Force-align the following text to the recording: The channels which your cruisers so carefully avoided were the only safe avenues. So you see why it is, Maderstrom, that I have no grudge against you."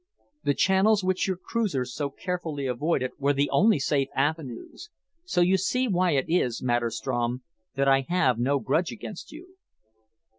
The 0.43 0.55
channels 0.55 1.03
which 1.03 1.27
your 1.27 1.37
cruisers 1.37 1.93
so 1.93 2.09
carefully 2.09 2.65
avoided 2.65 3.11
were 3.19 3.33
the 3.33 3.51
only 3.51 3.77
safe 3.77 4.07
avenues. 4.15 4.89
So 5.25 5.41
you 5.41 5.57
see 5.59 5.87
why 5.87 6.13
it 6.15 6.25
is, 6.27 6.63
Maderstrom, 6.63 7.43
that 7.75 7.87
I 7.87 8.07
have 8.09 8.39
no 8.39 8.57
grudge 8.57 8.91
against 8.91 9.31
you." 9.31 9.57